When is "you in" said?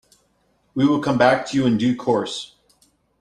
1.57-1.77